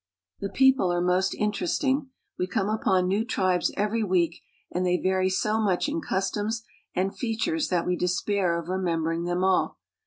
[0.41, 2.09] "The people are most interesting.
[2.35, 6.63] We come upon nem^fl tribes every week, and they vary so much in customs
[6.97, 9.77] andf features that we despair of remembering them all.